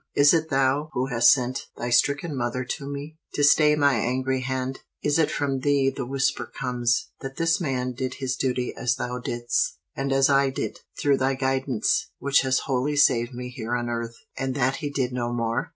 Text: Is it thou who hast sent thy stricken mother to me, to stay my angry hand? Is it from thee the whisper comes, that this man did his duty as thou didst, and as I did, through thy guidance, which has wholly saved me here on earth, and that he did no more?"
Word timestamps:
Is 0.15 0.33
it 0.33 0.49
thou 0.49 0.89
who 0.93 1.05
hast 1.09 1.31
sent 1.31 1.67
thy 1.77 1.91
stricken 1.91 2.35
mother 2.35 2.65
to 2.65 2.87
me, 2.89 3.19
to 3.35 3.43
stay 3.43 3.75
my 3.75 3.93
angry 3.99 4.39
hand? 4.41 4.79
Is 5.03 5.19
it 5.19 5.29
from 5.29 5.59
thee 5.59 5.93
the 5.95 6.07
whisper 6.07 6.47
comes, 6.59 7.09
that 7.19 7.35
this 7.35 7.61
man 7.61 7.91
did 7.93 8.15
his 8.15 8.35
duty 8.35 8.73
as 8.75 8.95
thou 8.95 9.19
didst, 9.19 9.77
and 9.95 10.11
as 10.11 10.27
I 10.27 10.49
did, 10.49 10.79
through 10.99 11.17
thy 11.17 11.35
guidance, 11.35 12.07
which 12.17 12.41
has 12.41 12.61
wholly 12.65 12.95
saved 12.95 13.35
me 13.35 13.49
here 13.49 13.75
on 13.75 13.89
earth, 13.89 14.15
and 14.35 14.55
that 14.55 14.77
he 14.77 14.89
did 14.89 15.13
no 15.13 15.31
more?" 15.31 15.69